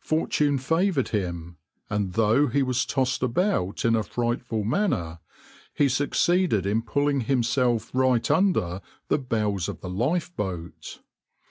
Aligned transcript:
Fortune 0.00 0.56
favoured 0.56 1.08
him, 1.08 1.58
and 1.90 2.14
though 2.14 2.46
he 2.46 2.62
was 2.62 2.86
tossed 2.86 3.22
about 3.22 3.84
in 3.84 3.94
a 3.94 4.02
frightful 4.02 4.64
manner 4.64 5.18
he 5.74 5.86
succeeded 5.86 6.64
in 6.64 6.80
pulling 6.80 7.20
himself 7.20 7.90
right 7.92 8.30
under 8.30 8.80
the 9.08 9.18
bows 9.18 9.68
of 9.68 9.82
the 9.82 9.90
lifeboat. 9.90 11.00